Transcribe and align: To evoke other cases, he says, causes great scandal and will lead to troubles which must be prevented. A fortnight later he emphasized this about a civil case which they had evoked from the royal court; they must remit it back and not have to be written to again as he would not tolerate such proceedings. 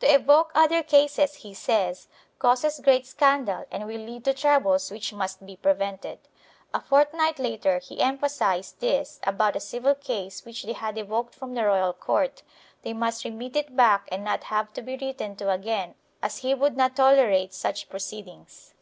To 0.00 0.06
evoke 0.06 0.50
other 0.54 0.82
cases, 0.82 1.34
he 1.44 1.52
says, 1.52 2.08
causes 2.38 2.80
great 2.82 3.06
scandal 3.06 3.66
and 3.70 3.84
will 3.86 4.00
lead 4.00 4.24
to 4.24 4.32
troubles 4.32 4.90
which 4.90 5.12
must 5.12 5.44
be 5.44 5.56
prevented. 5.56 6.20
A 6.72 6.80
fortnight 6.80 7.38
later 7.38 7.76
he 7.78 8.00
emphasized 8.00 8.80
this 8.80 9.20
about 9.24 9.56
a 9.56 9.60
civil 9.60 9.94
case 9.94 10.46
which 10.46 10.62
they 10.62 10.72
had 10.72 10.96
evoked 10.96 11.34
from 11.34 11.52
the 11.52 11.66
royal 11.66 11.92
court; 11.92 12.42
they 12.80 12.94
must 12.94 13.26
remit 13.26 13.56
it 13.56 13.76
back 13.76 14.08
and 14.10 14.24
not 14.24 14.44
have 14.44 14.72
to 14.72 14.80
be 14.80 14.96
written 14.96 15.36
to 15.36 15.50
again 15.50 15.96
as 16.22 16.38
he 16.38 16.54
would 16.54 16.74
not 16.74 16.96
tolerate 16.96 17.52
such 17.52 17.90
proceedings. 17.90 18.72